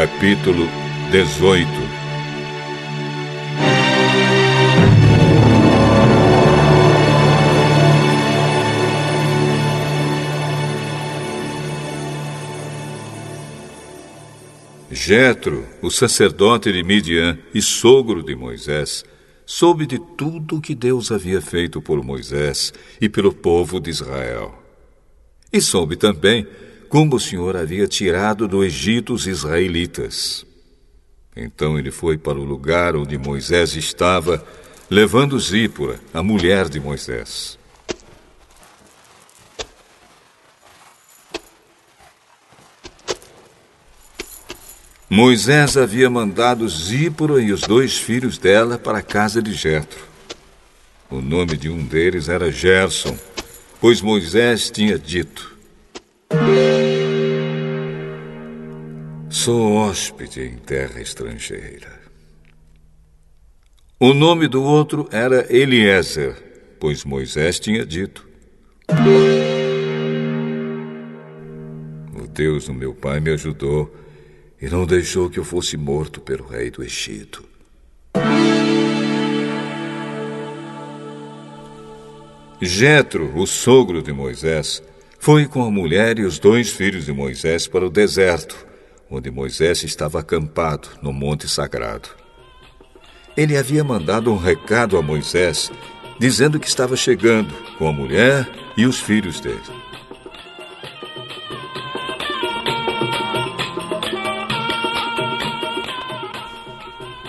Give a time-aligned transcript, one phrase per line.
[0.00, 0.66] Capítulo
[1.12, 1.68] 18
[14.90, 19.04] Jetro, o sacerdote de Midian e sogro de Moisés,
[19.44, 24.54] soube de tudo o que Deus havia feito por Moisés e pelo povo de Israel.
[25.52, 26.46] E soube também
[26.90, 30.44] como o Senhor havia tirado do Egito os israelitas.
[31.36, 34.44] Então ele foi para o lugar onde Moisés estava,
[34.90, 37.56] levando Zípora, a mulher de Moisés.
[45.08, 50.00] Moisés havia mandado Zípora e os dois filhos dela para a casa de Jetro.
[51.08, 53.16] O nome de um deles era Gerson,
[53.80, 55.56] pois Moisés tinha dito:
[59.32, 62.00] Sou hóspede em terra estrangeira.
[64.00, 66.34] O nome do outro era Eliezer,
[66.80, 68.28] pois Moisés tinha dito:
[72.12, 73.94] O Deus do meu pai me ajudou
[74.60, 77.44] e não deixou que eu fosse morto pelo rei do Egito.
[82.60, 84.82] Jetro, o sogro de Moisés,
[85.20, 88.69] foi com a mulher e os dois filhos de Moisés para o deserto,
[89.10, 92.08] onde Moisés estava acampado no monte sagrado.
[93.36, 95.70] Ele havia mandado um recado a Moisés,
[96.18, 99.60] dizendo que estava chegando com a mulher e os filhos dele.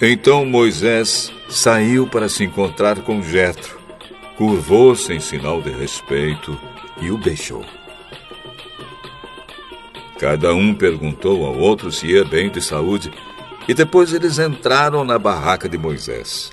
[0.00, 3.80] Então Moisés saiu para se encontrar com Jetro,
[4.36, 6.58] curvou-se em sinal de respeito
[7.00, 7.64] e o beijou.
[10.18, 13.12] Cada um perguntou ao outro se ia bem de saúde
[13.68, 16.50] e depois eles entraram na barraca de Moisés.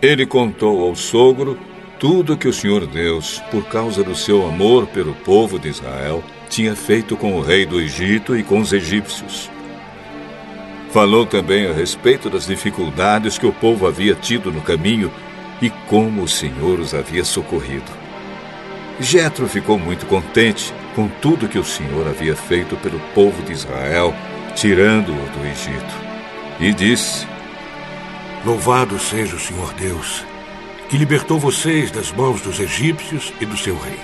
[0.00, 1.56] Ele contou ao sogro
[1.98, 6.74] tudo que o Senhor Deus, por causa do seu amor pelo povo de Israel, tinha
[6.74, 9.48] feito com o rei do Egito e com os egípcios.
[10.90, 15.10] Falou também a respeito das dificuldades que o povo havia tido no caminho
[15.62, 18.01] e como o Senhor os havia socorrido.
[19.00, 24.14] Jetro ficou muito contente com tudo que o Senhor havia feito pelo povo de Israel,
[24.54, 25.94] tirando-o do Egito.
[26.60, 27.26] E disse:
[28.44, 30.24] Louvado seja o Senhor Deus,
[30.88, 33.98] que libertou vocês das mãos dos egípcios e do seu rei.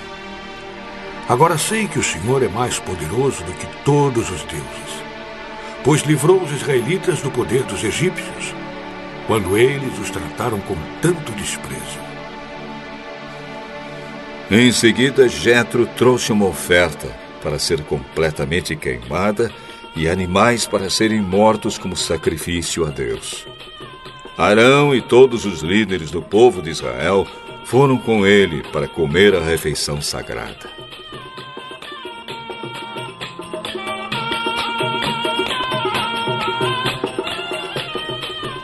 [1.28, 5.04] Agora sei que o Senhor é mais poderoso do que todos os deuses,
[5.84, 8.54] pois livrou os israelitas do poder dos egípcios
[9.26, 12.07] quando eles os trataram com tanto desprezo.
[14.50, 17.06] Em seguida, Jetro trouxe uma oferta
[17.42, 19.52] para ser completamente queimada
[19.94, 23.46] e animais para serem mortos como sacrifício a Deus.
[24.38, 27.26] Arão e todos os líderes do povo de Israel
[27.66, 30.70] foram com ele para comer a refeição sagrada.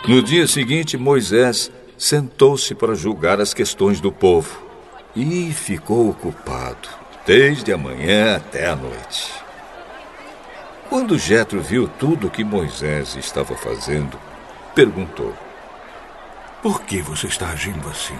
[0.08, 4.63] No dia seguinte, Moisés sentou-se para julgar as questões do povo
[5.14, 6.88] e ficou ocupado
[7.26, 9.32] desde a manhã até a noite.
[10.88, 14.18] Quando Jetro viu tudo o que Moisés estava fazendo,
[14.74, 15.32] perguntou:
[16.62, 18.18] Por que você está agindo assim?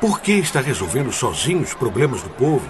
[0.00, 2.68] Por que está resolvendo sozinho os problemas do povo,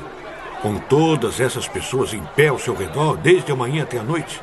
[0.62, 4.40] com todas essas pessoas em pé ao seu redor desde a manhã até a noite?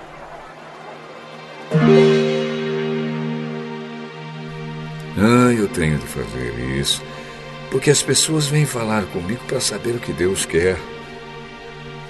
[5.18, 7.02] Ah, eu tenho de fazer isso.
[7.72, 10.78] Porque as pessoas vêm falar comigo para saber o que Deus quer.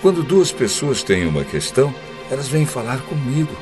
[0.01, 1.93] Quando duas pessoas têm uma questão,
[2.31, 3.55] elas vêm falar comigo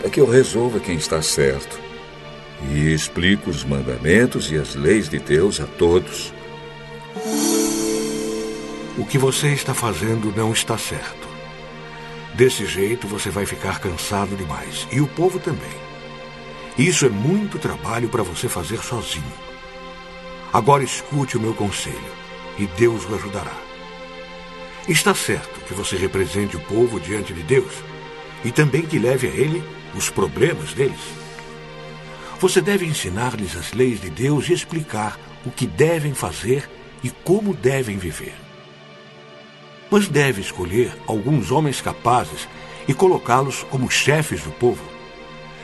[0.00, 1.80] para que eu resolva quem está certo.
[2.70, 6.32] E explico os mandamentos e as leis de Deus a todos.
[8.96, 11.28] O que você está fazendo não está certo.
[12.34, 14.86] Desse jeito você vai ficar cansado demais.
[14.92, 15.80] E o povo também.
[16.78, 19.49] Isso é muito trabalho para você fazer sozinho.
[20.52, 22.12] Agora escute o meu conselho
[22.58, 23.56] e Deus o ajudará.
[24.88, 27.72] Está certo que você represente o povo diante de Deus
[28.44, 29.62] e também que leve a ele
[29.94, 31.00] os problemas deles.
[32.40, 36.68] Você deve ensinar-lhes as leis de Deus e explicar o que devem fazer
[37.02, 38.34] e como devem viver.
[39.90, 42.48] Mas deve escolher alguns homens capazes
[42.88, 45.00] e colocá-los como chefes do povo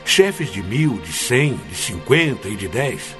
[0.07, 3.17] chefes de mil, de cem, de cinquenta e de dez.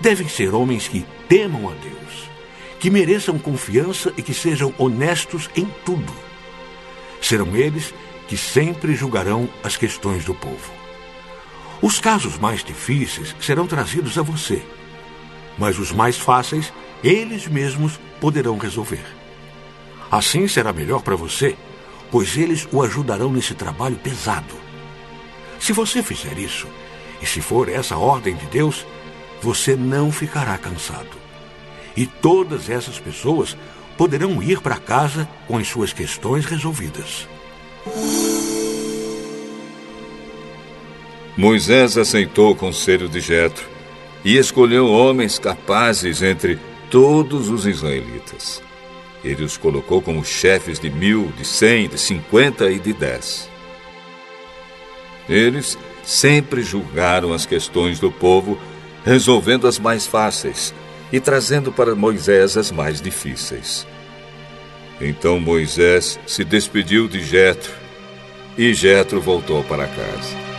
[0.00, 2.30] Devem ser homens que temam a Deus,
[2.78, 6.12] que mereçam confiança e que sejam honestos em tudo.
[7.20, 7.94] Serão eles
[8.28, 10.72] que sempre julgarão as questões do povo.
[11.80, 14.62] Os casos mais difíceis serão trazidos a você,
[15.58, 19.04] mas os mais fáceis, eles mesmos poderão resolver.
[20.10, 21.56] Assim será melhor para você,
[22.10, 24.54] pois eles o ajudarão nesse trabalho pesado.
[25.58, 26.66] Se você fizer isso,
[27.20, 28.86] e se for essa a ordem de Deus,
[29.44, 31.18] você não ficará cansado.
[31.94, 33.54] E todas essas pessoas
[33.96, 37.28] poderão ir para casa com as suas questões resolvidas.
[41.36, 43.68] Moisés aceitou o conselho de Jetro
[44.24, 46.58] e escolheu homens capazes entre
[46.90, 48.62] todos os israelitas.
[49.22, 53.48] Ele os colocou como chefes de mil, de cem, de cinquenta e de dez.
[55.28, 58.58] Eles sempre julgaram as questões do povo,
[59.04, 60.74] resolvendo as mais fáceis
[61.12, 63.86] e trazendo para Moisés as mais difíceis.
[65.00, 67.72] Então Moisés se despediu de Jetro
[68.56, 70.53] e Jetro voltou para casa.